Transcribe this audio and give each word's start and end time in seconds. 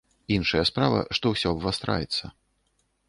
Іншая 0.35 0.61
справа, 0.69 1.03
што 1.19 1.33
усё 1.35 1.47
абвастраецца. 1.55 2.23